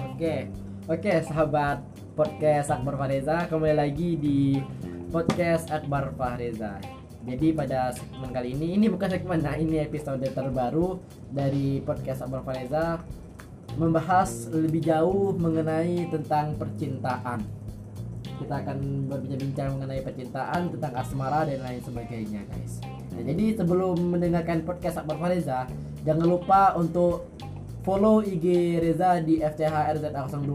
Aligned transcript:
Oke, 0.00 0.48
oke 0.88 1.12
sahabat 1.28 1.84
podcast 2.16 2.72
Akbar 2.72 2.96
Fahreza 2.96 3.44
kembali 3.52 3.76
lagi 3.76 4.16
di 4.16 4.64
podcast 5.12 5.68
Akbar 5.68 6.16
Fahreza. 6.16 6.80
Jadi 7.28 7.52
pada 7.52 7.92
segmen 7.92 8.32
kali 8.32 8.56
ini, 8.56 8.80
ini 8.80 8.88
bukan 8.88 9.12
segmen, 9.12 9.44
nah 9.44 9.60
ini 9.60 9.84
episode 9.84 10.24
terbaru 10.24 11.04
dari 11.28 11.84
podcast 11.84 12.24
Akbar 12.24 12.48
Fahreza 12.48 13.04
membahas 13.76 14.48
lebih 14.56 14.88
jauh 14.88 15.36
mengenai 15.36 16.08
tentang 16.08 16.56
percintaan. 16.56 17.63
Kita 18.40 18.54
akan 18.66 19.08
berbincang-bincang 19.10 19.68
mengenai 19.78 20.02
percintaan, 20.02 20.74
tentang 20.74 20.92
asmara 20.98 21.46
dan 21.46 21.60
lain 21.62 21.80
sebagainya, 21.80 22.42
guys. 22.50 22.82
Nah, 23.14 23.22
jadi 23.22 23.62
sebelum 23.62 23.96
mendengarkan 24.10 24.66
podcast 24.66 24.98
Akbar 24.98 25.22
Fahreza, 25.22 25.70
jangan 26.02 26.26
lupa 26.26 26.74
untuk 26.74 27.30
follow 27.86 28.24
IG 28.24 28.78
Reza 28.82 29.22
di 29.22 29.38
FCHRZA02 29.38 30.52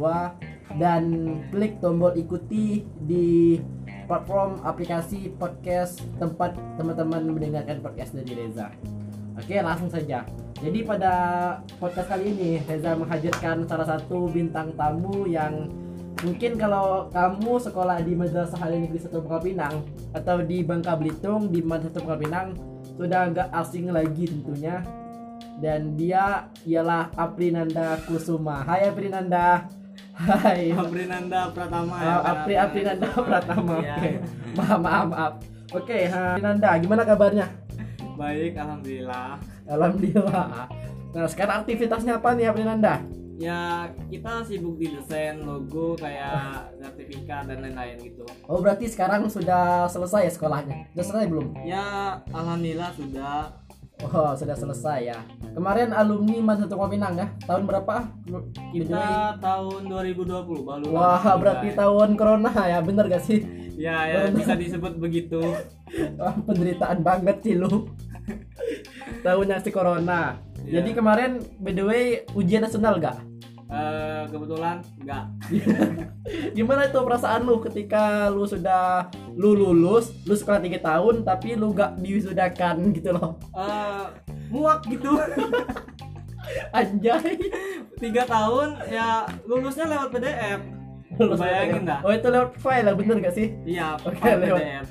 dan 0.78 1.04
klik 1.50 1.80
tombol 1.80 2.14
ikuti 2.20 2.84
di 3.06 3.58
platform 4.10 4.58
aplikasi 4.66 5.30
podcast 5.38 6.02
tempat 6.18 6.58
teman-teman 6.82 7.30
mendengarkan 7.30 7.78
podcast 7.80 8.18
dari 8.18 8.34
Reza. 8.34 8.74
Oke, 9.38 9.62
langsung 9.62 9.88
saja. 9.88 10.26
Jadi 10.60 10.84
pada 10.84 11.14
podcast 11.80 12.12
kali 12.12 12.36
ini 12.36 12.52
Reza 12.68 12.92
menghadirkan 12.98 13.64
salah 13.70 13.88
satu 13.88 14.28
bintang 14.28 14.76
tamu 14.76 15.24
yang 15.30 15.72
mungkin 16.20 16.60
kalau 16.60 17.08
kamu 17.16 17.54
sekolah 17.64 18.04
di 18.04 18.12
Madrasah 18.16 18.60
Halia 18.60 18.84
Negeri 18.84 19.00
1 19.00 19.12
Bangka 19.24 19.40
Pinang 19.40 19.76
atau 20.12 20.38
di 20.44 20.58
Bangka 20.64 20.94
Belitung 21.00 21.48
di 21.48 21.64
Madrasah 21.64 22.04
Bangka 22.04 22.18
Pinang 22.20 22.48
sudah 23.00 23.32
nggak 23.32 23.50
asing 23.56 23.88
lagi 23.88 24.28
tentunya 24.28 24.84
dan 25.60 25.96
dia 26.00 26.48
ialah 26.64 27.12
Aprinanda 27.20 28.00
Kusuma. 28.08 28.64
Hai 28.64 28.88
Aprinanda. 28.88 29.68
Hai. 30.16 30.72
Aprinanda 30.72 31.52
Pratama 31.52 31.96
ya. 32.00 32.12
Oh, 32.12 32.22
Apri 32.24 32.56
Aprinanda 32.56 33.10
Pratama. 33.12 33.76
Iya. 33.80 33.96
Oke. 33.96 34.12
Maaf 34.56 34.80
maaf 34.80 35.06
maaf. 35.08 35.34
Oke, 35.70 35.98
Aprinanda, 36.10 36.70
gimana 36.82 37.04
kabarnya? 37.08 37.48
Baik, 38.20 38.58
alhamdulillah. 38.60 39.40
Alhamdulillah. 39.70 40.68
Nah, 41.16 41.28
sekarang 41.30 41.64
aktivitasnya 41.64 42.20
apa 42.20 42.36
nih 42.36 42.52
Aprinanda? 42.52 43.00
Ya, 43.40 43.88
kita 44.12 44.44
sibuk 44.44 44.76
di 44.76 44.92
desain 44.92 45.40
logo 45.48 45.96
kayak 45.96 46.76
sertifikat 46.76 47.48
dan 47.48 47.64
lain-lain 47.64 47.96
gitu. 48.04 48.28
Oh, 48.44 48.60
berarti 48.60 48.92
sekarang 48.92 49.32
sudah 49.32 49.88
selesai 49.88 50.28
ya 50.28 50.32
sekolahnya? 50.36 50.92
Sudah 50.92 51.06
selesai 51.08 51.28
belum? 51.32 51.48
Ya, 51.64 52.20
alhamdulillah 52.36 52.92
sudah. 53.00 53.56
Oh, 54.04 54.36
sudah 54.36 54.56
selesai 54.60 55.00
ya. 55.16 55.20
Kemarin 55.56 55.96
alumni 55.96 56.52
Madrasah 56.52 56.92
Pinang 56.92 57.16
ya. 57.16 57.28
Tahun 57.48 57.64
berapa? 57.64 57.96
Kita 58.76 59.36
tahun 59.40 59.82
2020 59.88 60.68
baru. 60.68 60.86
Wah, 60.92 61.24
berarti 61.40 61.72
juga, 61.72 61.80
tahun 61.84 62.10
corona 62.20 62.52
ya. 62.68 62.80
Bener 62.84 63.08
gak 63.08 63.24
sih? 63.24 63.40
ya. 63.80 64.08
Ya, 64.08 64.28
ya 64.28 64.36
bisa 64.36 64.56
disebut 64.56 65.00
begitu. 65.00 65.40
Wah, 66.20 66.36
penderitaan 66.44 67.04
banget 67.04 67.40
sih 67.40 67.56
lu. 67.56 67.88
Tahunnya 69.24 69.64
si 69.64 69.72
corona. 69.72 70.40
Iya. 70.64 70.80
Jadi 70.84 70.90
kemarin 70.92 71.32
by 71.60 71.72
the 71.72 71.84
way 71.84 72.04
ujian 72.36 72.64
nasional 72.64 73.00
gak? 73.00 73.29
Eh, 73.70 74.24
kebetulan 74.34 74.82
enggak. 74.98 75.30
Gimana 76.58 76.90
itu 76.90 76.98
perasaan 77.06 77.46
lu 77.46 77.62
ketika 77.62 78.26
lu 78.34 78.42
sudah 78.50 79.14
lu 79.38 79.54
lulus, 79.54 80.10
lu 80.26 80.34
sekolah 80.34 80.58
3 80.58 80.82
tahun 80.82 81.16
tapi 81.22 81.54
lu 81.54 81.70
gak 81.78 82.02
diwisudakan 82.02 82.90
gitu 82.98 83.14
loh. 83.14 83.38
Eh, 83.54 84.04
muak 84.50 84.90
gitu. 84.90 85.14
Anjay. 86.78 87.38
Tiga 88.02 88.26
tahun 88.26 88.90
ya 88.90 89.30
lulusnya 89.46 89.86
lewat 89.86 90.18
PDF. 90.18 90.60
Bayangin 91.20 91.86
dah. 91.86 92.00
Oh, 92.02 92.10
itu 92.16 92.26
lewat 92.26 92.58
file 92.58 92.90
lah, 92.90 92.96
bener 92.98 93.22
gak 93.22 93.36
sih? 93.38 93.54
Iya, 93.70 93.98
Oke, 94.08 94.18
pakai 94.18 94.34
lewat. 94.50 94.62
PDF. 94.66 94.88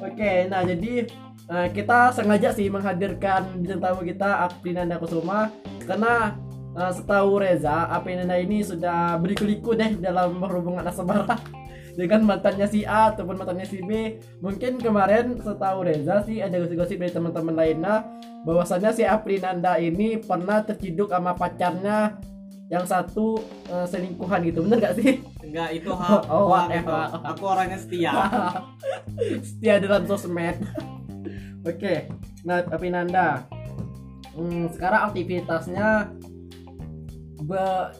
Oke, 0.00 0.32
nah 0.48 0.64
jadi 0.64 1.04
eh, 1.52 1.68
kita 1.76 2.16
sengaja 2.16 2.48
sih 2.56 2.72
menghadirkan 2.72 3.60
bintang 3.60 3.84
tamu 3.84 4.08
kita 4.08 4.48
Aprinanda 4.48 4.96
Kusuma 4.96 5.52
karena 5.84 6.32
eh, 6.76 6.92
setahu 6.92 7.40
Reza 7.40 7.88
Aprinanda 7.88 8.36
ini 8.36 8.60
sudah 8.60 9.16
berliku-liku 9.16 9.72
deh 9.72 9.96
dalam 9.96 10.36
hubungan 10.38 10.84
asmara 10.84 11.36
dengan 11.98 12.28
mantannya 12.28 12.68
si 12.68 12.84
A 12.84 13.10
ataupun 13.10 13.40
mantannya 13.40 13.64
si 13.64 13.80
B. 13.80 14.20
Mungkin 14.38 14.76
kemarin 14.76 15.40
setahu 15.40 15.88
Reza 15.88 16.20
sih 16.22 16.44
ada 16.44 16.60
gosip-gosip 16.60 17.00
dari 17.00 17.12
teman-teman 17.12 17.56
lainnya 17.56 18.04
bahwasannya 18.44 18.92
si 18.92 19.02
Aprinanda 19.02 19.80
ini 19.80 20.20
pernah 20.20 20.60
terciduk 20.62 21.08
sama 21.08 21.32
pacarnya 21.32 22.20
yang 22.66 22.82
satu 22.84 23.40
eh, 23.70 23.86
selingkuhan 23.86 24.44
gitu. 24.44 24.60
Bener 24.60 24.78
gak 24.82 24.98
sih? 24.98 25.22
Enggak, 25.40 25.70
itu 25.72 25.90
hak 25.96 26.26
Oh, 26.28 26.50
hoak 26.50 26.68
eh, 26.68 26.82
itu. 26.82 26.90
hoak. 26.90 27.10
Aku 27.32 27.42
orangnya 27.46 27.78
setia. 27.78 28.12
setia 29.48 29.74
dalam 29.80 30.02
sosmed. 30.04 30.58
Oke, 31.66 32.06
nah 32.46 32.62
tapi 32.62 32.94
Nanda, 32.94 33.42
hmm, 34.38 34.70
sekarang 34.70 35.10
aktivitasnya 35.10 36.14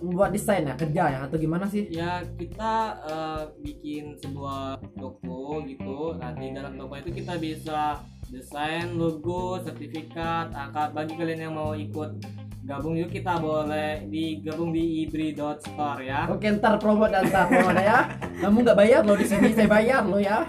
buat 0.00 0.30
desain 0.32 0.64
ya 0.64 0.74
kerja 0.74 1.04
ya 1.12 1.18
atau 1.28 1.36
gimana 1.36 1.68
sih? 1.68 1.88
ya 1.92 2.24
kita 2.40 2.74
eh, 3.04 3.42
bikin 3.60 4.16
sebuah 4.16 4.80
toko 4.96 5.60
gitu 5.68 6.16
nah 6.16 6.32
di 6.32 6.56
dalam 6.56 6.80
toko 6.80 6.96
itu 6.96 7.10
kita 7.12 7.36
bisa 7.36 8.00
desain 8.32 8.96
logo 8.96 9.60
sertifikat 9.62 10.50
angkat 10.50 10.90
bagi 10.96 11.14
kalian 11.14 11.50
yang 11.50 11.54
mau 11.54 11.76
ikut 11.76 12.18
gabung 12.66 12.98
yuk 12.98 13.14
kita 13.14 13.38
boleh 13.38 14.02
digabung 14.10 14.74
di 14.74 15.06
ibri.store 15.06 16.02
ya 16.02 16.26
Oke, 16.26 16.50
ntar 16.58 16.82
promote 16.82 17.14
dan 17.14 17.30
ntar 17.30 17.46
promote 17.46 17.78
ya. 17.78 18.10
Kamu 18.42 18.66
nggak 18.66 18.78
bayar 18.78 19.00
loh 19.06 19.14
di 19.14 19.22
sini, 19.22 19.54
saya 19.54 19.70
bayar 19.70 20.02
loh 20.02 20.18
ya. 20.18 20.42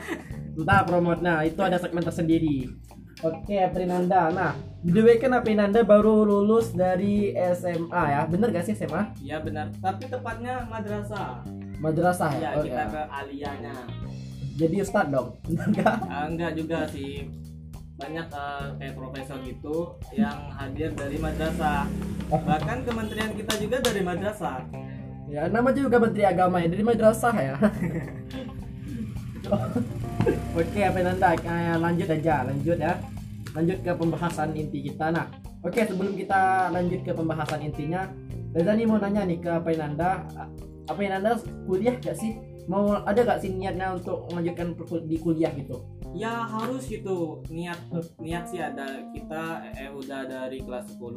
Ntar 0.58 0.90
promote. 0.90 1.22
Nah, 1.22 1.46
itu 1.46 1.62
ada 1.62 1.78
segmen 1.78 2.02
tersendiri. 2.02 2.74
Oke, 3.18 3.58
Aprinanda. 3.58 4.30
Nah, 4.30 4.54
way 4.86 5.18
kan 5.18 5.34
Aprinanda 5.34 5.82
baru 5.82 6.22
lulus 6.22 6.70
dari 6.70 7.34
SMA 7.34 8.04
ya. 8.14 8.22
Bener 8.30 8.54
gak 8.54 8.70
sih 8.70 8.78
SMA? 8.78 9.10
ya 9.20 9.42
benar 9.42 9.74
tapi 9.82 10.06
tepatnya 10.06 10.70
madrasah 10.70 11.42
Madrasah 11.82 12.30
ya. 12.38 12.42
ya 12.42 12.50
Oh, 12.58 12.62
kita 12.62 12.82
ya. 12.82 12.86
ke 12.90 13.02
alianya 13.10 13.74
Jadi 14.58 14.76
ustad 14.82 15.10
dong. 15.10 15.34
Bener 15.50 15.68
gak? 15.74 15.98
Ah, 16.06 16.26
enggak 16.30 16.52
juga 16.58 16.86
sih 16.90 17.26
banyak 17.98 18.28
eh, 18.30 18.66
kayak 18.78 18.94
profesor 18.94 19.38
gitu 19.42 19.78
yang 20.14 20.38
hadir 20.54 20.94
dari 20.94 21.18
madrasah 21.18 21.90
bahkan 22.30 22.86
kementerian 22.86 23.34
kita 23.34 23.58
juga 23.58 23.78
dari 23.82 24.02
madrasah 24.06 24.62
Ya, 25.28 25.44
nama 25.52 25.76
juga 25.76 26.00
Menteri 26.00 26.24
Agama 26.24 26.64
ya, 26.64 26.72
dari 26.72 26.88
madrasah 26.88 27.36
ya. 27.36 27.56
Oke, 30.58 30.80
apa 30.82 31.00
Nanda? 31.04 31.38
Eh, 31.38 31.78
lanjut 31.78 32.08
aja, 32.10 32.36
lanjut 32.48 32.78
ya. 32.78 32.94
Lanjut 33.54 33.78
ke 33.82 33.92
pembahasan 33.94 34.54
inti 34.58 34.86
kita. 34.90 35.14
Nah, 35.14 35.30
oke 35.62 35.82
sebelum 35.82 36.14
kita 36.18 36.74
lanjut 36.74 37.02
ke 37.06 37.12
pembahasan 37.14 37.62
intinya, 37.66 38.10
Reza 38.54 38.74
nih 38.74 38.86
mau 38.90 38.98
nanya 38.98 39.28
nih 39.28 39.38
ke 39.38 39.52
apa 39.54 39.70
Nanda, 39.78 40.26
apa 40.90 41.00
Nanda 41.06 41.38
kuliah 41.66 41.94
gak 42.02 42.18
sih? 42.18 42.38
Mau 42.66 43.00
ada 43.06 43.22
gak 43.24 43.40
sih 43.46 43.54
niatnya 43.54 43.96
untuk 43.96 44.28
melanjutkan 44.34 44.74
di 45.06 45.18
kuliah 45.22 45.54
gitu? 45.54 45.78
ya 46.18 46.50
harus 46.50 46.90
gitu 46.90 47.46
niat 47.54 47.78
niat 48.18 48.50
sih 48.50 48.58
ada 48.58 49.06
kita 49.14 49.70
eh 49.78 49.92
udah 49.94 50.26
dari 50.26 50.66
kelas 50.66 50.98
10 50.98 51.14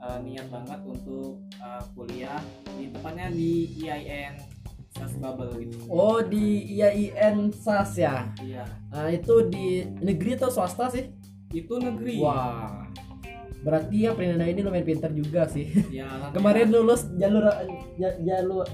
eh, 0.00 0.18
niat 0.24 0.46
banget 0.48 0.80
untuk 0.86 1.44
eh, 1.60 1.82
kuliah 1.92 2.40
di 2.80 2.88
tepatnya 2.88 3.28
di 3.28 3.68
IAIN 3.84 4.34
SAS 4.94 5.14
Bubble 5.16 5.50
gitu 5.58 5.76
Oh, 5.86 6.22
di 6.22 6.46
IAIN 6.72 7.50
SAS 7.50 7.98
ya. 7.98 8.30
iya 8.40 8.62
Nah, 8.88 9.10
itu 9.10 9.42
di 9.44 9.66
negeri 10.00 10.38
atau 10.38 10.48
swasta 10.48 10.86
sih? 10.88 11.10
itu 11.50 11.74
negeri 11.76 12.18
Wah. 12.18 12.86
Berarti 13.60 13.96
ya 14.00 14.12
Prinanda 14.12 14.44
ini 14.44 14.60
lumayan 14.60 14.84
pintar 14.84 15.10
juga 15.10 15.46
sih. 15.46 15.66
ya 15.88 16.04
alhamdulillah. 16.04 16.32
Kemarin 16.32 16.66
lulus 16.68 17.02
jalur 17.14 17.44
ja- 17.96 18.18
jalur 18.20 18.66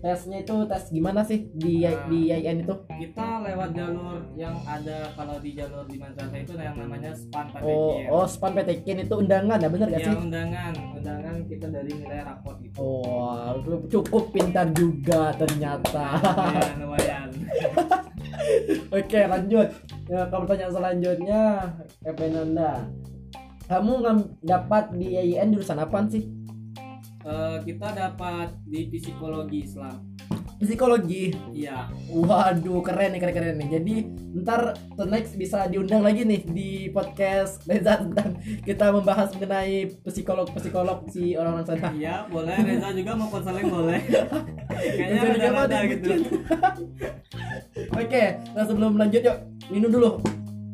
tesnya 0.00 0.40
itu 0.40 0.56
tes 0.64 0.88
gimana 0.88 1.20
sih 1.20 1.52
di 1.52 1.82
Nah. 1.82 2.08
di 2.08 2.18
IAIN 2.26 2.64
itu? 2.64 2.74
kita 2.90 3.26
lewat 3.42 3.70
jalur 3.70 4.16
yang 4.34 4.56
ada 4.62 5.12
kalau 5.12 5.36
di 5.36 5.52
jalur 5.52 5.84
di 5.84 5.96
madrasah 5.96 6.38
itu 6.38 6.52
yang 6.54 6.72
namanya 6.74 7.12
span 7.12 7.52
Oh, 7.60 7.94
PTKM. 7.94 8.08
oh 8.08 8.24
span 8.24 8.52
PTKIN 8.54 8.98
itu 9.02 9.14
undangan 9.14 9.56
ya 9.56 9.68
bener 9.68 9.88
gak 9.88 10.00
ya 10.00 10.06
sih? 10.06 10.16
undangan 10.18 10.72
undangan 10.94 11.34
kita 11.44 11.66
dari 11.68 11.90
nilai 11.92 12.20
raport 12.22 12.56
gitu 12.58 12.76
Oh, 12.76 13.60
lu 13.60 13.76
cukup 13.86 14.24
pintar 14.30 14.72
juga 14.72 15.32
ternyata. 15.34 16.04
lumayan 16.16 16.76
lumayan 16.80 17.28
Oke, 18.90 19.20
lanjut. 19.22 19.68
Ya, 20.06 20.26
kalau 20.26 20.42
pertanyaan 20.42 20.72
selanjutnya, 20.72 21.42
Epenanda. 22.02 22.88
Kamu 23.64 24.02
dapat 24.40 24.90
di 24.92 25.14
IAIN 25.14 25.54
jurusan 25.54 25.78
apa 25.78 26.02
sih? 26.08 26.26
Eh, 27.20 27.56
kita 27.68 27.92
dapat 27.92 28.56
di 28.64 28.88
psikologi 28.88 29.68
Islam 29.68 30.10
psikologi. 30.60 31.32
iya 31.56 31.88
Waduh, 32.12 32.84
keren 32.84 33.16
nih, 33.16 33.20
keren 33.24 33.34
keren 33.34 33.56
nih. 33.56 33.68
Jadi 33.80 33.94
ntar 34.44 34.76
the 34.94 35.08
next 35.08 35.34
bisa 35.40 35.64
diundang 35.66 36.04
lagi 36.04 36.22
nih 36.22 36.44
di 36.44 36.70
podcast 36.92 37.64
Reza 37.64 37.96
tentang 37.96 38.36
kita 38.62 38.92
membahas 38.92 39.32
mengenai 39.32 39.88
psikolog 40.04 40.52
psikolog 40.52 41.08
si 41.08 41.34
orang-orang 41.34 41.64
sana. 41.64 41.88
iya 41.96 42.28
boleh 42.28 42.54
Reza 42.60 42.92
juga 42.92 43.16
mau 43.16 43.32
konseling 43.32 43.72
boleh 43.72 44.00
kayaknya 45.00 45.20
Reza 45.32 45.48
ada 45.48 45.78
gitu. 45.88 46.08
Oke, 47.96 48.24
nah 48.52 48.64
sebelum 48.68 49.00
lanjut 49.00 49.24
yuk 49.24 49.38
minum 49.72 49.90
dulu. 49.90 50.20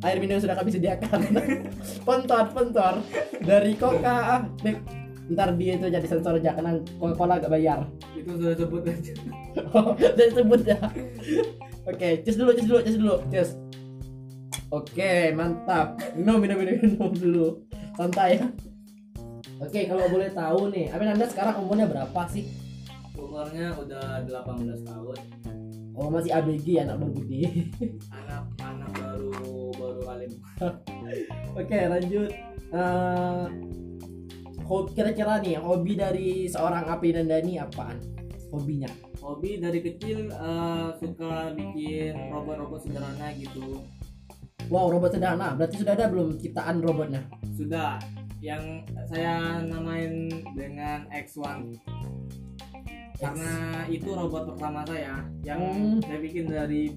Air 0.05 0.21
minum 0.21 0.43
sudah 0.43 0.59
kami 0.59 0.75
sediakan. 0.75 1.31
pentor, 2.07 2.45
pentor 2.53 2.95
dari 3.41 3.73
Coca. 3.79 4.45
Ntar 5.27 5.59
dia 5.59 5.75
itu 5.75 5.87
jadi 5.87 6.07
sensor 6.07 6.39
aja 6.39 6.55
karena 6.55 6.79
Coca-Cola 6.97 7.43
gak 7.43 7.51
bayar. 7.51 7.81
itu 8.15 8.31
sudah 8.31 8.55
sebut 8.55 8.83
aja 8.87 9.13
Oh, 9.75 9.93
dan 10.19 10.29
sebut 10.31 10.61
ya. 10.63 10.79
Oke, 11.85 12.23
cus 12.23 12.37
dulu, 12.37 12.51
cus 12.55 12.67
dulu, 12.67 12.79
cus 12.83 12.97
dulu, 12.97 13.15
cus. 13.29 13.51
Oke, 14.71 15.31
mantap. 15.33 15.99
Minum, 16.15 16.39
minum, 16.39 16.59
minum, 16.59 16.75
minum 16.79 17.11
dulu. 17.11 17.47
Santai 17.95 18.39
ya. 18.39 18.47
Oke, 19.57 19.89
kalau 19.89 20.05
boleh 20.07 20.31
tahu 20.31 20.69
nih, 20.69 20.93
Amin 20.93 21.09
Anda 21.09 21.27
sekarang 21.27 21.65
umurnya 21.65 21.89
berapa 21.89 22.23
sih? 22.29 22.45
umurnya 23.17 23.73
udah 23.81 24.21
18 24.23 24.85
tahun 24.85 25.19
Oh, 25.97 26.13
masih 26.13 26.29
ABG 26.29 26.85
anak 26.85 27.01
berbudi. 27.01 27.73
anak 28.13 28.45
anak 28.61 28.91
baru 28.93 29.33
baru 29.73 30.03
alim 30.13 30.33
Oke, 31.61 31.79
lanjut. 31.89 32.31
Eh, 32.69 33.45
hobi 33.57 33.86
kira-kira 34.89 35.39
nih 35.39 35.57
hobi 35.57 35.95
dari 35.95 36.29
seorang 36.47 36.87
Api 36.89 37.13
Nandani 37.13 37.59
apaan? 37.59 37.99
Hobinya? 38.51 38.91
hobi 39.17 39.59
dari 39.59 39.83
kecil 39.83 40.31
eh, 40.31 40.89
suka 40.97 41.51
bikin 41.51 42.31
robot-robot 42.31 42.79
sederhana 42.81 43.35
gitu 43.35 43.83
Wow, 44.67 44.91
robot 44.91 45.15
sederhana. 45.15 45.55
Berarti 45.55 45.79
sudah 45.79 45.95
ada 45.95 46.07
belum 46.07 46.39
ciptaan 46.39 46.79
robotnya? 46.79 47.23
sudah 47.55 47.99
yang 48.39 48.83
saya 49.09 49.59
namain 49.63 50.29
dengan 50.53 51.09
X1 51.09 51.75
karena 53.17 53.53
itu 53.89 54.13
robot 54.13 54.53
pertama 54.53 54.85
saya 54.85 55.25
yang 55.41 55.59
Hmm. 55.59 55.99
saya 56.05 56.19
bikin 56.21 56.47
dari 56.47 56.93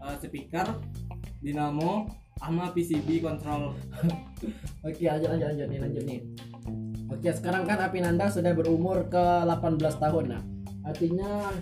eh, 0.00 0.16
speaker 0.18 0.66
dinamo 1.38 2.08
sama 2.40 2.72
PCB 2.72 3.20
control 3.20 3.70
Oke, 4.86 5.04
lanjut 5.04 5.28
lanjut 5.30 5.46
lanjut 5.46 5.66
nih, 5.68 5.78
lanjut 5.78 6.04
nih. 6.04 6.20
Oke, 7.22 7.38
sekarang 7.38 7.62
kan 7.62 7.78
Apinanda 7.78 8.26
sudah 8.26 8.50
berumur 8.50 9.06
ke 9.06 9.14
18 9.46 9.78
tahun 9.78 10.24
nah. 10.26 10.42
Artinya 10.82 11.54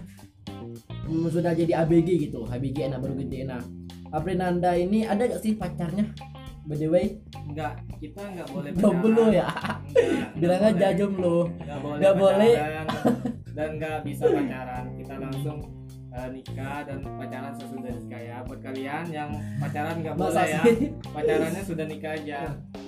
hmm, 1.05 1.29
sudah 1.29 1.53
jadi 1.53 1.85
ABG 1.85 2.17
gitu, 2.17 2.49
ABG 2.49 2.89
anak 2.89 3.05
baru 3.05 3.21
gede 3.21 3.45
nah. 3.45 3.61
Apinanda 4.09 4.73
ini 4.73 5.05
ada 5.05 5.21
gak 5.21 5.45
sih 5.45 5.61
pacarnya? 5.61 6.09
By 6.65 6.81
the 6.81 6.89
way, 6.89 7.21
enggak 7.45 7.77
kita 8.01 8.25
enggak 8.25 8.49
boleh 8.49 8.73
jomblo 8.73 9.29
ya. 9.29 9.53
Enggak, 9.53 10.33
Bilang 10.41 10.61
enggak 10.65 10.73
aja 10.73 10.81
boleh. 10.81 10.97
jomblo. 10.97 11.37
nggak 11.53 11.79
boleh 11.85 11.99
Nggak 12.01 12.15
boleh. 12.17 12.55
dan 13.53 13.69
nggak 13.77 13.99
bisa 14.01 14.25
pacaran 14.33 14.85
kita 14.97 15.15
langsung 15.21 15.59
eh, 16.11 16.29
nikah 16.35 16.87
dan 16.87 16.99
pacaran 17.19 17.55
sesudah 17.55 17.93
nikah 17.95 18.21
ya. 18.21 18.37
Buat 18.47 18.61
kalian 18.62 19.05
yang 19.11 19.31
pacaran 19.62 19.97
nggak 20.03 20.15
boleh 20.19 20.47
ya. 20.47 20.62
pacarannya 21.15 21.62
sudah 21.62 21.87
nikah 21.87 22.12
aja. 22.19 22.41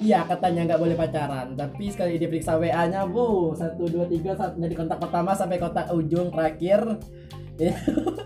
Iya 0.02 0.20
katanya 0.26 0.60
nggak 0.72 0.82
boleh 0.82 0.96
pacaran, 0.98 1.54
tapi 1.54 1.84
sekali 1.90 2.18
diperiksa 2.18 2.58
WA-nya, 2.58 3.06
bu, 3.06 3.54
satu 3.54 3.86
dua 3.86 4.06
tiga 4.10 4.34
dari 4.34 4.74
kontak 4.74 4.98
pertama 4.98 5.30
sampai 5.32 5.62
kontak 5.62 5.86
ujung 5.94 6.34
terakhir. 6.34 6.82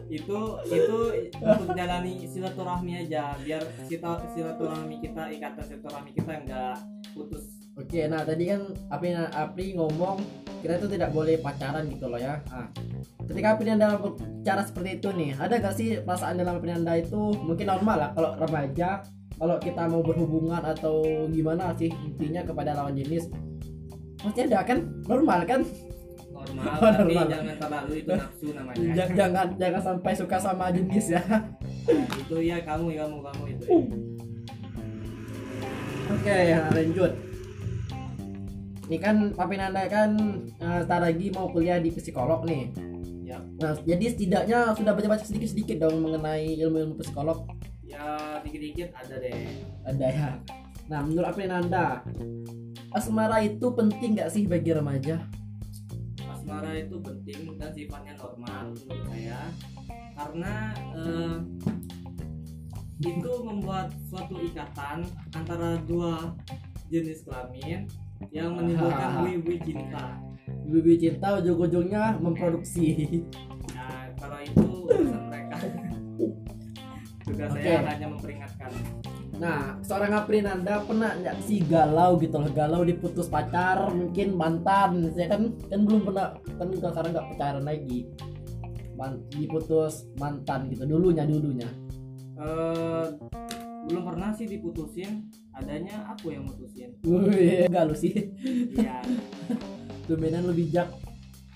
itu 0.07 0.39
itu 0.71 0.99
untuk 1.43 1.75
jalani 1.77 2.25
silaturahmi 2.25 3.05
aja 3.05 3.37
biar 3.43 3.59
kita 3.85 4.23
silaturahmi 4.33 5.03
kita 5.03 5.29
ikatan 5.35 5.65
silaturahmi 5.67 6.11
kita 6.15 6.33
nggak 6.47 6.77
putus. 7.13 7.45
Oke, 7.77 8.09
nah 8.09 8.25
tadi 8.25 8.49
kan 8.49 8.73
Api 8.89 9.13
Api 9.13 9.77
ngomong 9.77 10.46
kita 10.67 10.83
itu 10.83 10.89
tidak 10.99 11.15
boleh 11.15 11.39
pacaran 11.39 11.87
gitu 11.87 12.11
loh 12.11 12.19
ya. 12.19 12.43
Ah, 12.51 12.67
ketika 13.31 13.55
dalam 13.63 14.19
cara 14.43 14.63
seperti 14.67 14.99
itu 14.99 15.09
nih, 15.15 15.31
ada 15.39 15.63
gak 15.63 15.75
sih 15.79 16.03
perasaan 16.03 16.43
dalam 16.43 16.59
Anda 16.59 16.99
itu 16.99 17.15
mungkin 17.39 17.71
normal 17.71 17.97
lah 18.03 18.11
kalau 18.19 18.35
remaja, 18.35 19.07
kalau 19.39 19.57
kita 19.63 19.87
mau 19.87 20.03
berhubungan 20.03 20.59
atau 20.67 21.07
gimana 21.31 21.71
sih 21.79 21.95
intinya 22.03 22.43
kepada 22.43 22.75
lawan 22.75 22.99
jenis, 22.99 23.31
pasti 24.19 24.43
ada 24.43 24.67
kan 24.67 24.83
normal 25.07 25.47
kan? 25.47 25.63
normal 26.35 26.67
Oh, 26.83 26.91
tapi 26.91 27.15
normal. 27.15 27.27
jangan 27.31 27.57
terlalu 27.63 27.93
itu 28.03 28.13
nafsu 28.13 28.47
namanya 28.51 28.87
Jangan 28.95 29.15
jangan 29.15 29.47
jangan 29.55 29.83
sampai 29.87 30.13
suka 30.19 30.37
sama 30.43 30.67
jenis 30.75 31.07
ya. 31.15 31.23
Nah, 31.23 31.43
itu 32.19 32.37
ya 32.43 32.59
kamu 32.67 32.91
kamu 32.99 33.17
kamu 33.23 33.43
itu 33.55 33.65
Oke, 36.07 36.37
ya, 36.55 36.71
lanjut. 36.71 37.13
Ini 38.87 38.97
kan 39.03 39.17
Papi 39.35 39.59
Nanda 39.59 39.83
kan 39.91 40.15
ntar 40.63 41.03
lagi 41.03 41.35
mau 41.35 41.51
kuliah 41.51 41.83
di 41.83 41.91
psikolog 41.91 42.47
nih. 42.47 42.71
ya 43.27 43.43
Nah, 43.59 43.75
jadi 43.83 44.15
setidaknya 44.15 44.71
sudah 44.79 44.95
baca-baca 44.95 45.27
sedikit-sedikit 45.27 45.83
dong 45.83 45.99
mengenai 45.99 46.55
ilmu-ilmu 46.63 46.95
psikolog. 47.03 47.51
ya 47.87 48.43
dikit-dikit 48.43 48.91
ada 48.95 49.15
deh 49.19 49.47
Ada 49.87 50.07
ya. 50.11 50.31
Nah, 50.87 51.03
menurut 51.03 51.27
apa 51.35 51.43
Nanda, 51.47 51.87
asmara 52.95 53.43
itu 53.43 53.67
penting 53.75 54.15
nggak 54.15 54.31
sih 54.31 54.47
bagi 54.47 54.71
remaja? 54.71 55.19
asmara 56.47 56.79
itu 56.79 57.03
penting 57.03 57.59
dan 57.59 57.75
sifatnya 57.75 58.15
normal 58.23 58.71
menurut 58.71 59.03
saya 59.11 59.51
karena 60.15 60.55
eh, 60.95 61.37
itu 63.03 63.33
membuat 63.43 63.91
suatu 64.07 64.39
ikatan 64.39 65.03
antara 65.35 65.75
dua 65.91 66.39
jenis 66.87 67.27
kelamin 67.27 67.91
yang 68.33 68.57
menimbulkan 68.57 69.25
wui-wui 69.25 69.57
cinta. 69.63 70.21
Bibi 70.67 70.99
cinta 70.99 71.39
ujung-ujungnya 71.39 72.19
memproduksi. 72.19 73.23
nah 73.75 74.11
kalau 74.19 74.39
itu 74.43 74.67
urusan 74.87 75.23
mereka. 75.31 75.57
Tugas 77.23 77.51
Oke. 77.55 77.63
saya 77.63 77.83
hanya 77.87 78.07
memperingatkan. 78.11 78.71
Nah, 79.37 79.77
seorang 79.85 80.17
Aprinanda 80.17 80.81
pernah 80.87 81.13
nggak 81.13 81.37
sih 81.45 81.61
galau 81.67 82.17
gitu 82.23 82.41
loh, 82.41 82.49
galau 82.57 82.81
diputus 82.87 83.29
pacar, 83.29 83.93
mungkin 83.93 84.33
mantan, 84.33 85.13
saya 85.13 85.37
kan? 85.37 85.53
Kan 85.69 85.81
belum 85.85 86.09
pernah 86.09 86.41
kan 86.57 86.69
sekarang 86.73 87.11
nggak 87.13 87.29
pacaran 87.35 87.65
lagi, 87.67 88.09
Man- 88.97 89.21
diputus 89.29 90.09
mantan 90.17 90.73
gitu 90.73 90.89
dulunya 90.89 91.29
dulunya. 91.29 91.69
Eh, 92.37 93.07
belum 93.87 94.03
pernah 94.05 94.31
sih 94.31 94.47
diputusin 94.47 95.31
adanya 95.53 96.05
aku 96.11 96.35
yang 96.35 96.45
mutusin 96.45 96.91
Wih, 97.03 97.65
enggak 97.67 97.87
lu 97.87 97.95
sih, 97.95 98.13
ya 98.75 99.01
dominan 100.05 100.45
lu 100.45 100.53
bijak. 100.53 100.91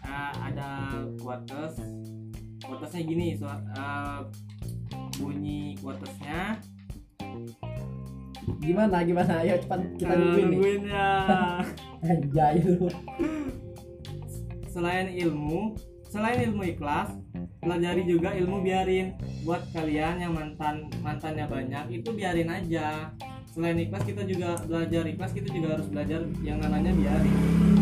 uh, 0.00 0.32
ada 0.40 0.94
quotes 1.18 1.75
quotesnya 2.60 3.02
gini 3.02 3.34
so, 3.34 3.46
uh, 3.46 4.22
bunyi 5.16 5.75
quotesnya 5.78 6.58
Gimana 8.60 9.04
gimana? 9.04 9.40
Ayo 9.40 9.56
cepat 9.56 9.78
kita 9.96 10.10
uh, 10.10 10.18
nungguin 10.18 10.37
nih. 10.37 10.56
nungguin 10.58 10.82
ya 10.90 11.08
Anjay 12.08 12.56
lu. 12.60 12.88
selain 14.66 15.06
ilmu 15.10 15.76
selain 16.06 16.40
ilmu 16.46 16.62
ikhlas 16.66 17.14
pelajari 17.58 18.02
juga 18.04 18.32
ilmu 18.32 18.60
biarin 18.60 19.14
buat 19.40 19.62
kalian 19.73 20.14
yang 20.20 20.32
mantan 20.32 20.87
mantannya 21.00 21.47
banyak 21.47 21.85
itu 21.90 22.09
biarin 22.12 22.49
aja 22.49 23.09
selain 23.50 23.82
ikhlas 23.82 24.06
kita 24.06 24.23
juga 24.23 24.54
belajar 24.62 25.02
ikhlas 25.04 25.32
kita 25.35 25.49
juga 25.50 25.75
harus 25.75 25.88
belajar 25.90 26.20
yang 26.40 26.62
namanya 26.62 26.94
biarin 26.94 27.35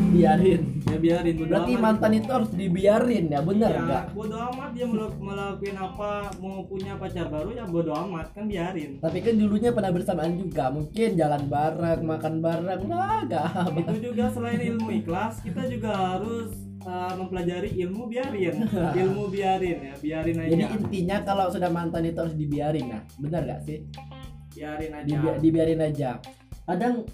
Biarin. 0.09 0.81
ya 0.89 0.97
biarin 0.97 1.35
bodo 1.37 1.53
Berarti 1.53 1.73
amat. 1.77 1.85
mantan 1.85 2.13
itu 2.17 2.31
harus 2.33 2.51
dibiarin 2.57 3.25
ya, 3.29 3.41
bener 3.45 3.69
ya, 3.69 3.81
enggak? 3.85 4.05
bodo 4.17 4.37
amat 4.41 4.71
dia 4.73 4.87
melakukan 4.89 5.77
apa 5.77 6.11
mau 6.41 6.65
punya 6.65 6.97
pacar 6.97 7.29
baru 7.29 7.53
ya 7.53 7.69
bodo 7.69 7.93
amat 7.93 8.33
kan 8.33 8.49
biarin 8.49 8.97
Tapi 9.05 9.19
kan 9.21 9.35
dulunya 9.37 9.71
pernah 9.77 9.93
bersamaan 9.93 10.41
juga, 10.41 10.73
mungkin 10.73 11.09
jalan 11.13 11.43
bareng, 11.45 12.01
makan 12.01 12.35
bareng, 12.41 12.81
lah 12.89 13.21
gak 13.29 13.47
itu 13.77 13.97
juga 14.09 14.25
selain 14.33 14.61
ilmu 14.65 14.89
ikhlas 15.05 15.45
kita 15.45 15.69
juga 15.69 15.93
harus 15.93 16.68
mempelajari 17.15 17.69
ilmu 17.79 18.07
biarin 18.07 18.55
ilmu 19.01 19.29
biarin 19.29 19.79
ya 19.83 19.95
biarin 19.97 20.37
aja 20.39 20.51
Jadi 20.51 20.65
intinya 20.75 21.17
kalau 21.23 21.47
sudah 21.49 21.69
mantan 21.69 22.05
itu 22.05 22.19
harus 22.19 22.35
dibiarin 22.35 22.87
nah, 22.89 23.03
benar 23.17 23.43
gak 23.45 23.61
sih? 23.63 23.79
biarin 24.51 24.93
aja 24.93 25.07
Dibi- 25.07 25.39
dibiarin 25.39 25.81
aja. 25.81 26.11
Kadang 26.65 27.07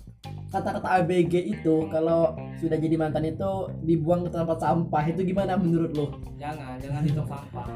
kata-kata 0.48 0.88
ABG 0.98 1.34
itu 1.52 1.86
kalau 1.88 2.32
sudah 2.56 2.74
jadi 2.74 2.94
mantan 2.94 3.26
itu 3.26 3.50
dibuang 3.82 4.22
ke 4.22 4.30
tempat 4.30 4.56
sampah 4.56 5.04
itu 5.04 5.20
gimana 5.22 5.54
menurut 5.54 5.92
lo? 5.92 6.06
jangan 6.34 6.78
jangan 6.78 7.02
di 7.06 7.10
tong 7.10 7.26
sampah 7.26 7.66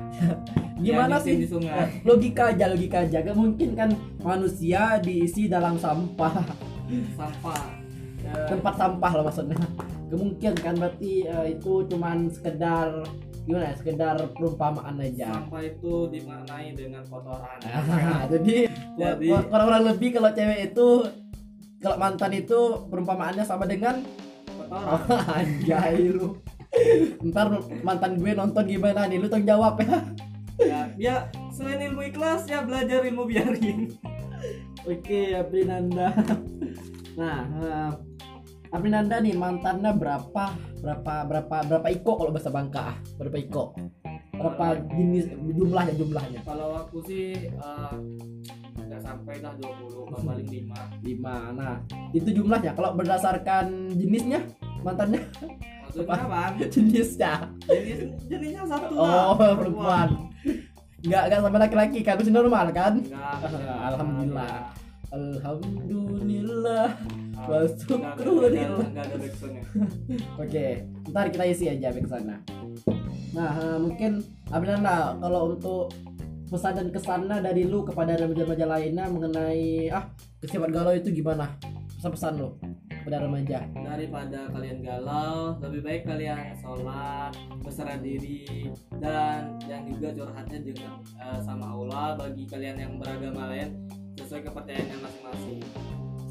Gimana 0.79 1.19
sih? 1.19 1.35
di 1.37 1.47
sungai 1.47 1.91
Logika 2.09 2.51
aja, 2.51 2.67
logika 2.67 3.03
aja. 3.03 3.19
Gak 3.21 3.35
mungkin 3.35 3.75
kan 3.75 3.91
manusia 4.23 4.97
diisi 4.99 5.47
dalam 5.47 5.75
sampah, 5.77 6.39
sampah 7.13 7.61
Ya, 8.19 8.35
tempat 8.47 8.75
sampah 8.75 9.11
loh 9.15 9.25
maksudnya. 9.25 9.57
Kemungkinan 10.09 10.57
kan 10.57 10.75
berarti 10.75 11.13
eh, 11.23 11.47
itu 11.53 11.85
cuman 11.85 12.29
sekedar 12.29 13.05
gimana 13.45 13.73
ya, 13.73 13.75
sekedar 13.77 14.17
perumpamaan 14.33 14.97
aja. 14.99 15.33
Sampah 15.33 15.63
itu 15.63 16.09
dimaknai 16.09 16.73
dengan 16.73 17.01
kotoran. 17.05 17.57
Jadi 18.33 18.69
Jadi- 18.97 19.29
kur- 19.29 19.47
kurang-kurang 19.49 19.85
lebih 19.87 20.09
kalau 20.17 20.31
cewek 20.33 20.73
itu 20.73 20.89
kalau 21.79 21.97
mantan 21.97 22.33
itu 22.35 22.61
perumpamaannya 22.89 23.45
sama 23.45 23.65
dengan 23.65 24.01
kotoran. 24.49 25.01
Anjay 25.37 26.13
lu. 26.13 26.37
Ntar 27.25 27.49
mantan 27.81 28.17
gue 28.17 28.33
nonton 28.33 28.65
gimana 28.65 29.09
nih 29.09 29.17
lu 29.17 29.29
tanggung 29.29 29.49
jawab 29.49 29.81
ya. 29.81 29.97
Ya 30.59 30.81
ya 30.99 31.17
selain 31.49 31.81
ilmu 31.87 32.03
ikhlas 32.05 32.45
ya 32.45 32.61
belajar 32.61 33.01
ilmu 33.01 33.25
biarin. 33.25 33.93
Oke 34.85 35.33
Aprinanda 35.35 36.13
nah 37.19 37.43
eh, 37.51 37.91
Aprinanda 38.69 39.17
nih 39.25 39.33
mantannya 39.33 39.97
berapa 39.97 40.45
berapa 40.85 41.15
berapa 41.25 41.57
berapa 41.73 41.89
iko 41.89 42.21
kalau 42.21 42.31
bahasa 42.31 42.53
Bangka 42.53 42.93
ah? 42.93 42.97
Berapa 43.17 43.37
iko? 43.41 43.73
Berapa 44.37 44.67
jenis 44.93 45.33
jumlahnya 45.57 45.95
jumlahnya? 45.97 46.41
Kalau 46.45 46.77
aku 46.85 47.01
sih 47.09 47.49
eh, 47.49 47.95
nggak 48.77 49.01
sampai 49.01 49.41
lah 49.41 49.57
20 49.57 50.13
kalau 50.13 50.21
paling 50.21 50.49
5 50.49 51.05
lima. 51.09 51.37
Nah 51.57 51.75
itu 52.13 52.29
jumlahnya 52.29 52.77
kalau 52.77 52.93
berdasarkan 52.93 53.97
jenisnya 53.97 54.45
mantannya? 54.85 55.25
Maksudnya 55.89 56.21
apa? 56.29 56.41
jenisnya. 56.77 57.33
Jenis 57.73 57.99
jenisnya 58.29 58.63
satu 58.69 58.93
oh 59.01 59.33
lah 59.33 59.57
perempuan. 59.57 60.09
Nggak 61.09 61.23
nggak 61.25 61.41
sama 61.41 61.57
laki-laki 61.57 62.01
kan? 62.05 62.21
Masih 62.21 62.35
normal 62.37 62.67
kan? 62.77 63.01
Enggak, 63.01 63.81
Alhamdulillah. 63.97 64.55
Alhamdulillah 65.09 66.93
syukurillah. 67.47 68.89
enggak 68.89 69.05
ada 69.07 69.17
backsoundnya 69.21 69.63
Oke, 70.43 70.67
ntar 71.13 71.27
kita 71.31 71.45
isi 71.47 71.65
aja 71.71 71.89
ke 71.95 72.09
sana. 72.09 72.37
Nah, 73.37 73.53
eh, 73.61 73.79
mungkin 73.79 74.25
Abinanda 74.49 75.15
kalau 75.21 75.53
untuk 75.53 75.93
pesan 76.49 76.73
dan 76.81 76.89
kesannya 76.89 77.45
dari 77.45 77.69
lu 77.69 77.85
kepada 77.85 78.17
remaja-remaja 78.17 78.65
lainnya 78.65 79.05
mengenai 79.13 79.93
ah 79.93 80.09
kesifat 80.41 80.73
galau 80.73 80.97
itu 80.97 81.13
gimana? 81.13 81.53
Pesan-pesan 82.01 82.33
lu 82.41 82.57
kepada 83.09 83.25
remaja. 83.25 83.65
daripada 83.73 84.53
kalian 84.53 84.85
galau 84.85 85.57
lebih 85.65 85.81
baik 85.81 86.03
kalian 86.05 86.53
sholat 86.61 87.33
berserah 87.65 87.97
diri 88.05 88.69
dan 89.01 89.57
yang 89.65 89.89
juga 89.89 90.13
curhatnya 90.13 90.61
dengan 90.61 91.01
eh, 91.17 91.41
sama 91.41 91.73
Allah 91.73 92.21
bagi 92.21 92.45
kalian 92.45 92.77
yang 92.77 92.93
beragama 93.01 93.49
lain 93.49 93.89
sesuai 94.21 94.45
kepercayaannya 94.45 94.97
masing-masing 95.01 95.61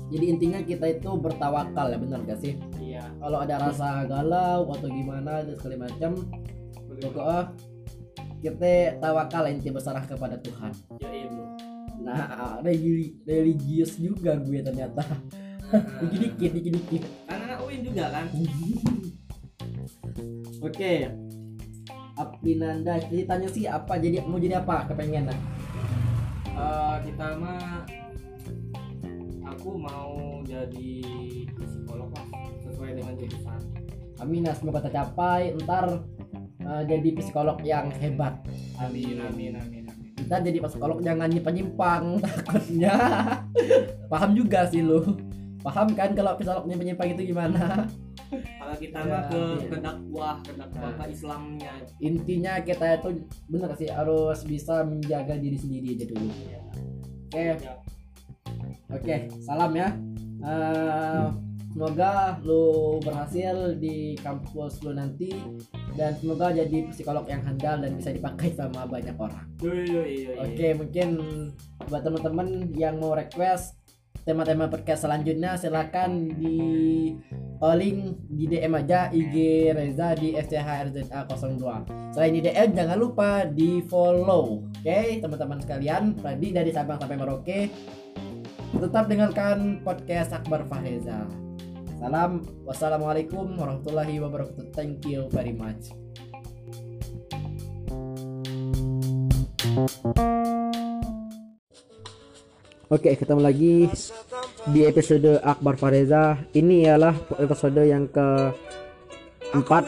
Jadi 0.07 0.25
intinya 0.25 0.59
kita 0.61 0.85
itu 0.89 1.09
bertawakal 1.13 1.87
ya 1.87 1.97
benar 1.97 2.19
gak 2.23 2.39
sih? 2.39 2.55
iya 2.77 3.03
Kalau 3.13 3.37
ada 3.39 3.59
rasa 3.59 4.03
galau 4.03 4.71
atau 4.71 4.87
gimana 4.87 5.43
dan 5.43 5.55
segala 5.55 5.83
macam, 5.83 6.11
pokoknya 6.87 7.39
kita 8.37 8.71
tawakal 8.97 9.43
inti 9.45 9.67
berserah 9.67 10.05
kepada 10.05 10.37
Tuhan. 10.37 10.71
ya 10.97 11.09
itu 11.11 11.41
Nah, 11.97 12.23
religi- 12.61 13.19
religius 13.21 13.97
juga 13.97 14.37
gue 14.37 14.61
ternyata. 14.61 15.03
Dikit-dikit, 15.99 16.51
dikit-dikit. 16.55 17.03
kan 17.27 17.43
anak 17.43 17.59
UIN 17.59 17.83
juga 17.83 18.07
kan 18.07 18.25
Oke. 20.63 21.11
Apinanda 22.15 22.97
ceritanya 23.03 23.45
sih 23.45 23.67
apa? 23.67 23.99
Jadi 23.99 24.23
mau 24.23 24.39
jadi 24.39 24.57
apa? 24.57 24.87
Kepengen 24.87 25.27
nah. 25.27 25.39
Eh, 26.47 26.95
kita 27.03 27.37
mah 27.37 27.83
aku 29.67 29.75
mau 29.75 30.15
jadi 30.47 31.03
psikolog 31.51 32.07
lah 32.15 32.27
sesuai 32.63 32.95
dengan 32.95 33.13
jurusan 33.19 33.59
Amin, 34.17 34.41
nah, 34.41 34.55
semoga 34.55 34.81
tercapai. 34.81 35.53
Ntar 35.61 36.01
eh, 36.57 36.83
jadi 36.89 37.09
psikolog 37.13 37.59
yang 37.61 37.91
hebat. 37.93 38.41
amin 38.79 39.19
amin 39.21 39.53
amin 39.53 39.83
amin 39.85 40.15
Ntar 40.23 40.39
jadi 40.41 40.57
psikolog 40.57 41.03
jangan 41.03 41.27
nyimpang-nyimpang 41.29 42.17
takutnya. 42.23 42.95
Paham 44.07 44.31
juga 44.33 44.65
sih 44.65 44.81
lu. 44.81 45.03
Paham 45.61 45.91
kan 45.93 46.15
kalau 46.15 46.33
psikolog 46.33 46.63
nyimpang-nyimpang 46.63 47.13
itu 47.13 47.29
gimana? 47.29 47.85
kalau 48.31 48.73
kita 48.73 48.97
Ya, 48.97 49.05
mah 49.05 49.21
ke 49.27 49.39
iya. 49.39 49.67
ke 49.67 49.77
dakwah 49.79 50.35
ke 50.41 50.51
dakwah 50.55 50.89
Nah. 50.97 51.07
Islamnya 51.07 51.73
Intinya 51.99 52.53
kita 52.59 52.85
itu 52.97 53.09
bener 53.47 53.71
sih 53.75 53.87
harus 53.87 54.39
bisa 54.43 54.81
menjaga 54.81 55.35
diri 55.35 55.55
sendiri 55.55 55.93
aja 55.93 56.05
dulu. 56.07 56.27
ya. 56.47 56.61
Oke. 57.27 57.45
Ya. 57.59 57.73
Oke, 58.87 59.27
salam 59.43 59.75
ya. 59.75 59.91
Eh, 60.47 61.25
semoga 61.75 62.39
lu 62.47 62.97
berhasil 63.03 63.75
di 63.75 64.15
kampus 64.23 64.79
lu 64.85 64.95
nanti 64.95 65.33
dan 65.99 66.15
semoga 66.15 66.55
jadi 66.55 66.87
psikolog 66.87 67.27
yang 67.27 67.43
handal 67.43 67.83
dan 67.83 67.91
bisa 67.99 68.15
dipakai 68.15 68.55
sama 68.55 68.87
banyak 68.87 69.13
orang. 69.19 69.43
Oke, 70.39 70.67
mungkin 70.77 71.07
buat 71.91 72.01
teman-teman 72.05 72.71
yang 72.79 72.95
mau 73.01 73.11
request 73.11 73.75
tema-tema 74.23 74.67
podcast 74.67 75.07
selanjutnya 75.07 75.55
silakan 75.55 76.27
di 76.35 76.59
calling 77.63 78.27
di 78.27 78.43
DM 78.43 78.75
aja 78.75 79.07
IG 79.07 79.35
Reza 79.71 80.15
di 80.19 80.35
SCHRZA02. 80.35 81.63
Selain 82.11 82.33
di 82.35 82.43
DM 82.43 82.75
jangan 82.75 82.97
lupa 82.99 83.47
di 83.47 83.83
follow. 83.87 84.67
Oke, 84.67 85.19
teman-teman 85.23 85.59
sekalian, 85.63 86.15
tadi 86.19 86.51
dari 86.51 86.71
Sabang 86.75 86.99
sampai 86.99 87.17
Merauke 87.19 87.59
tetap 88.75 89.07
dengarkan 89.07 89.79
podcast 89.79 90.35
Akbar 90.35 90.67
Fahreza. 90.67 91.23
Salam, 91.97 92.43
wassalamualaikum 92.67 93.55
warahmatullahi 93.55 94.19
wabarakatuh. 94.19 94.75
Thank 94.75 95.07
you 95.07 95.31
very 95.31 95.55
much. 95.55 95.95
Oke, 102.87 103.19
ketemu 103.19 103.41
lagi 103.43 103.91
di 104.71 104.87
episode 104.87 105.39
Akbar 105.43 105.75
Fareza. 105.75 106.39
Ini 106.55 106.87
ialah 106.87 107.15
episode 107.39 107.83
yang 107.83 108.07
ke 108.07 108.51
empat 109.51 109.87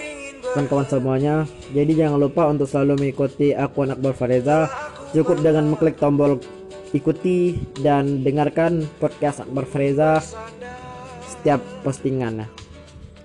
kawan-kawan 0.56 0.88
semuanya. 0.88 1.36
Jadi 1.72 1.96
jangan 1.96 2.20
lupa 2.20 2.48
untuk 2.48 2.68
selalu 2.68 3.08
mengikuti 3.08 3.56
akun 3.56 3.92
Akbar 3.96 4.16
Fareza. 4.16 4.68
Cukup 5.16 5.40
dengan 5.40 5.72
mengklik 5.72 5.96
tombol 5.96 6.44
ikuti 6.92 7.58
dan 7.80 8.26
dengarkan 8.26 8.86
podcast 8.98 9.46
Akbar 9.46 9.66
Fareza 9.70 10.22
setiap 11.26 11.62
postingan. 11.86 12.50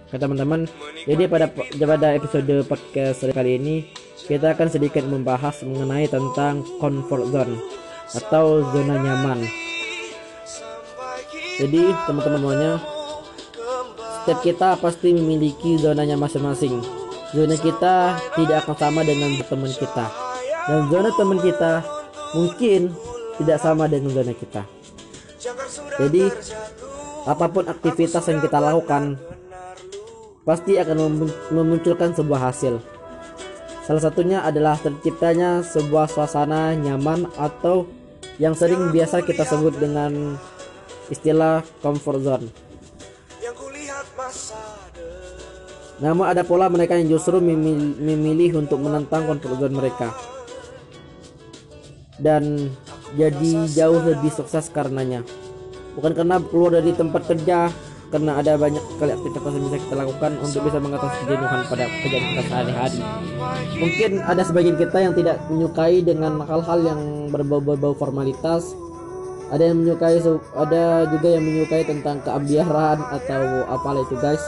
Oke 0.08 0.16
teman-teman, 0.20 0.68
jadi 1.08 1.26
pada 1.26 1.50
pada 1.74 2.08
episode 2.14 2.62
podcast 2.68 3.26
kali 3.34 3.58
ini 3.58 3.76
kita 4.24 4.54
akan 4.54 4.68
sedikit 4.70 5.02
membahas 5.08 5.64
mengenai 5.66 6.06
tentang 6.06 6.62
comfort 6.78 7.34
zone 7.34 7.58
atau 8.14 8.62
zona 8.70 8.94
nyaman. 9.00 9.42
Jadi 11.58 11.82
teman-teman 12.06 12.38
semuanya, 12.38 12.72
setiap 14.22 14.38
kita 14.42 14.68
pasti 14.78 15.14
memiliki 15.14 15.78
zonanya 15.80 16.14
masing-masing. 16.14 16.78
Zona 17.34 17.58
kita 17.58 18.14
tidak 18.38 18.62
akan 18.62 18.76
sama 18.78 19.00
dengan 19.02 19.34
teman 19.42 19.72
kita, 19.74 20.06
dan 20.70 20.86
zona 20.86 21.10
teman 21.18 21.42
kita 21.42 21.82
mungkin 22.38 22.94
tidak 23.40 23.58
sama 23.58 23.90
dengan 23.90 24.14
zona 24.14 24.34
kita. 24.34 24.62
Jadi 26.00 26.24
apa 27.24 27.46
pun 27.48 27.64
aktivitas 27.68 28.24
yang 28.28 28.40
kita 28.44 28.58
lakukan 28.60 29.16
pasti 30.44 30.76
akan 30.76 30.96
memun- 31.08 31.38
memunculkan 31.50 32.12
sebuah 32.12 32.52
hasil. 32.52 32.76
Salah 33.84 34.00
satunya 34.00 34.40
adalah 34.40 34.80
terciptanya 34.80 35.60
sebuah 35.60 36.08
suasana 36.08 36.72
nyaman 36.72 37.28
atau 37.36 37.84
yang 38.40 38.56
sering 38.56 38.92
biasa 38.92 39.24
kita 39.24 39.44
sebut 39.44 39.76
dengan 39.76 40.36
istilah 41.12 41.60
comfort 41.84 42.20
zone. 42.24 42.46
Namun 46.00 46.24
ada 46.26 46.42
pula 46.42 46.66
mereka 46.72 46.96
yang 46.96 47.12
justru 47.12 47.38
memil- 47.38 47.96
memilih 48.00 48.64
untuk 48.64 48.80
menentang 48.80 49.28
comfort 49.28 49.56
zone 49.60 49.76
mereka 49.76 50.12
dan 52.18 52.72
jadi 53.14 53.50
jauh 53.70 54.00
lebih 54.02 54.30
sukses 54.30 54.70
karenanya. 54.70 55.22
Bukan 55.94 56.12
karena 56.14 56.42
keluar 56.42 56.78
dari 56.78 56.90
tempat 56.90 57.22
kerja, 57.30 57.70
karena 58.14 58.38
ada 58.38 58.54
banyak 58.54 58.82
sekali 58.94 59.10
aktivitas 59.10 59.52
yang 59.58 59.64
bisa 59.66 59.78
kita 59.82 59.94
lakukan 59.98 60.32
untuk 60.38 60.60
bisa 60.62 60.78
mengatasi 60.78 61.16
kejenuhan 61.26 61.60
pada 61.66 61.84
pekerjaan 61.90 62.24
kita 62.30 62.42
sehari-hari. 62.46 63.00
Mungkin 63.74 64.10
ada 64.22 64.42
sebagian 64.46 64.76
kita 64.78 64.98
yang 65.02 65.14
tidak 65.18 65.36
menyukai 65.50 65.98
dengan 65.98 66.38
hal-hal 66.46 66.78
yang 66.82 67.00
berbau-bau 67.34 67.94
formalitas. 67.98 68.70
Ada 69.50 69.70
yang 69.70 69.82
menyukai, 69.82 70.18
ada 70.54 71.10
juga 71.10 71.28
yang 71.30 71.42
menyukai 71.42 71.82
tentang 71.86 72.22
keambiaran 72.22 72.98
atau 73.02 73.42
apalah 73.66 74.02
itu 74.06 74.16
guys. 74.18 74.42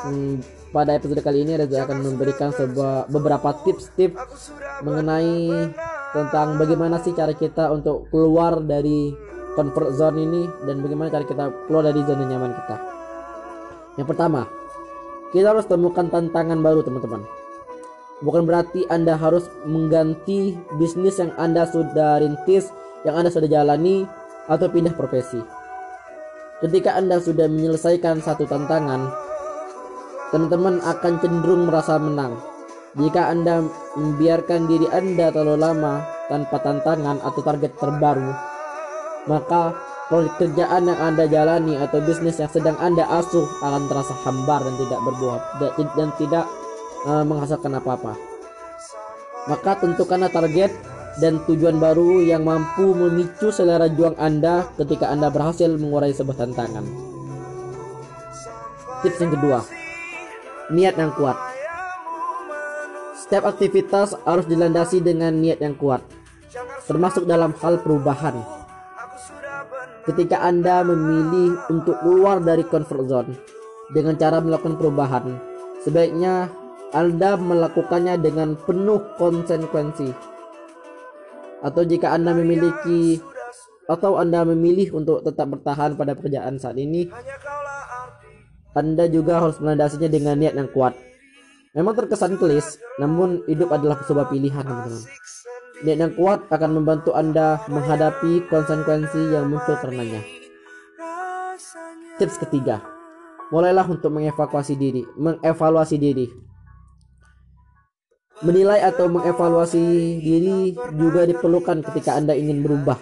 Hmm, 0.00 0.40
pada 0.72 0.96
episode 0.96 1.20
kali 1.20 1.44
ini 1.44 1.60
Reza 1.60 1.84
akan 1.84 1.98
memberikan 2.00 2.56
sebuah 2.56 3.12
beberapa 3.12 3.52
tips-tips 3.66 4.54
mengenai 4.80 5.68
tentang 6.10 6.58
bagaimana 6.58 6.98
sih 6.98 7.14
cara 7.14 7.30
kita 7.30 7.70
untuk 7.70 8.10
keluar 8.10 8.58
dari 8.62 9.14
comfort 9.54 9.94
zone 9.94 10.18
ini 10.22 10.42
dan 10.66 10.82
bagaimana 10.82 11.10
cara 11.10 11.24
kita 11.26 11.44
keluar 11.66 11.86
dari 11.86 12.00
zona 12.02 12.24
nyaman 12.26 12.52
kita. 12.54 12.76
Yang 13.98 14.08
pertama, 14.14 14.42
kita 15.30 15.54
harus 15.54 15.66
temukan 15.66 16.06
tantangan 16.10 16.58
baru 16.58 16.82
teman-teman. 16.82 17.22
bukan 18.20 18.44
berarti 18.44 18.84
Anda 18.92 19.16
harus 19.16 19.48
mengganti 19.64 20.52
bisnis 20.76 21.16
yang 21.16 21.32
Anda 21.40 21.64
sudah 21.64 22.20
rintis, 22.20 22.68
yang 23.00 23.16
Anda 23.16 23.32
sudah 23.32 23.48
jalani, 23.48 24.04
atau 24.44 24.68
pindah 24.68 24.92
profesi. 24.92 25.40
Ketika 26.60 27.00
Anda 27.00 27.16
sudah 27.16 27.48
menyelesaikan 27.48 28.20
satu 28.20 28.44
tantangan, 28.44 29.08
teman-teman 30.36 30.84
akan 30.84 31.12
cenderung 31.24 31.72
merasa 31.72 31.96
menang. 31.96 32.49
Jika 32.90 33.30
Anda 33.30 33.62
membiarkan 33.94 34.66
diri 34.66 34.90
Anda 34.90 35.30
terlalu 35.30 35.62
lama 35.62 36.02
tanpa 36.26 36.58
tantangan 36.58 37.22
atau 37.22 37.38
target 37.38 37.78
terbaru, 37.78 38.34
maka 39.30 39.78
proyek 40.10 40.34
kerjaan 40.42 40.90
yang 40.90 40.98
Anda 40.98 41.30
jalani 41.30 41.78
atau 41.78 42.02
bisnis 42.02 42.42
yang 42.42 42.50
sedang 42.50 42.74
Anda 42.82 43.06
asuh 43.06 43.46
akan 43.62 43.86
terasa 43.86 44.14
hambar 44.26 44.66
dan 44.66 44.74
tidak 44.74 45.00
berbuah 45.06 45.40
dan 45.94 46.08
tidak 46.18 46.50
uh, 47.06 47.22
menghasilkan 47.22 47.78
apa-apa. 47.78 48.18
Maka 49.46 49.72
tentukanlah 49.78 50.34
target 50.34 50.74
dan 51.22 51.38
tujuan 51.46 51.78
baru 51.78 52.26
yang 52.26 52.42
mampu 52.42 52.90
memicu 52.90 53.54
selera 53.54 53.86
juang 53.86 54.18
Anda 54.18 54.66
ketika 54.74 55.14
Anda 55.14 55.30
berhasil 55.30 55.70
mengurai 55.78 56.10
sebuah 56.10 56.42
tantangan. 56.42 56.82
Tips 59.06 59.22
yang 59.22 59.30
kedua, 59.38 59.62
niat 60.74 60.98
yang 60.98 61.14
kuat. 61.14 61.49
Setiap 63.30 63.46
aktivitas 63.46 64.18
harus 64.26 64.42
dilandasi 64.50 65.06
dengan 65.06 65.30
niat 65.30 65.62
yang 65.62 65.78
kuat, 65.78 66.02
termasuk 66.90 67.30
dalam 67.30 67.54
hal 67.62 67.78
perubahan. 67.78 68.42
Ketika 70.02 70.42
Anda 70.42 70.82
memilih 70.82 71.54
untuk 71.70 71.94
keluar 72.02 72.42
dari 72.42 72.66
comfort 72.66 73.06
zone 73.06 73.30
dengan 73.94 74.18
cara 74.18 74.42
melakukan 74.42 74.74
perubahan, 74.74 75.38
sebaiknya 75.86 76.50
Anda 76.90 77.38
melakukannya 77.38 78.18
dengan 78.18 78.58
penuh 78.58 78.98
konsekuensi 79.14 80.10
atau 81.62 81.86
jika 81.86 82.10
Anda 82.10 82.34
memiliki 82.34 83.22
atau 83.86 84.18
Anda 84.18 84.42
memilih 84.42 84.98
untuk 84.98 85.22
tetap 85.22 85.54
bertahan 85.54 85.94
pada 85.94 86.18
pekerjaan 86.18 86.58
saat 86.58 86.74
ini, 86.82 87.06
Anda 88.74 89.06
juga 89.06 89.38
harus 89.38 89.62
melandasinya 89.62 90.10
dengan 90.10 90.34
niat 90.34 90.58
yang 90.58 90.66
kuat. 90.74 91.09
Memang 91.70 91.94
terkesan 91.94 92.34
kelis, 92.34 92.82
namun 92.98 93.46
hidup 93.46 93.70
adalah 93.70 94.02
sebuah 94.02 94.26
pilihan, 94.26 94.66
teman-teman. 94.66 95.06
Niat 95.86 95.98
yang 96.02 96.12
kuat 96.18 96.50
akan 96.50 96.70
membantu 96.82 97.14
Anda 97.14 97.62
menghadapi 97.70 98.50
konsekuensi 98.50 99.30
yang 99.30 99.54
muncul 99.54 99.78
karenanya. 99.78 100.18
Tips 102.18 102.42
ketiga, 102.42 102.82
mulailah 103.54 103.86
untuk 103.86 104.10
mengevakuasi 104.10 104.74
diri, 104.74 105.06
mengevaluasi 105.14 105.96
diri. 105.96 106.26
Menilai 108.42 108.82
atau 108.82 109.06
mengevaluasi 109.06 109.84
diri 110.26 110.74
juga 110.98 111.22
diperlukan 111.22 111.86
ketika 111.86 112.18
Anda 112.18 112.34
ingin 112.34 112.66
berubah. 112.66 112.98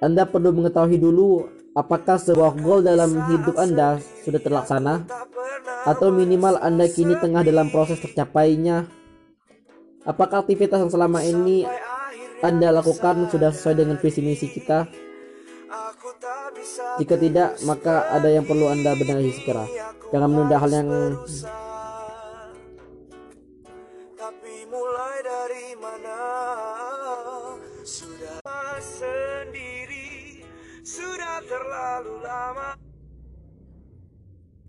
Anda 0.00 0.24
perlu 0.24 0.56
mengetahui 0.56 0.96
dulu 0.96 1.52
apakah 1.76 2.16
sebuah 2.16 2.56
goal 2.64 2.80
dalam 2.80 3.12
hidup 3.28 3.60
Anda 3.60 4.00
sudah 4.24 4.40
terlaksana 4.40 5.04
atau 5.86 6.10
minimal 6.10 6.58
Anda 6.58 6.90
kini 6.90 7.14
tengah 7.22 7.46
dalam 7.46 7.70
proses 7.70 8.02
tercapainya. 8.02 8.90
Apakah 10.02 10.42
aktivitas 10.42 10.82
yang 10.82 10.90
selama 10.90 11.22
ini 11.22 11.62
Anda 12.42 12.74
lakukan 12.74 13.30
sudah 13.30 13.54
sesuai 13.54 13.86
dengan 13.86 13.96
visi 14.02 14.20
misi 14.20 14.50
kita? 14.50 14.90
Jika 16.98 17.14
tidak, 17.16 17.62
maka 17.62 18.10
ada 18.10 18.26
yang 18.26 18.42
perlu 18.42 18.66
Anda 18.66 18.98
benahi 18.98 19.30
segera. 19.30 19.64
Jangan 20.10 20.28
menunda 20.30 20.58
hal 20.58 20.70
yang 20.74 20.90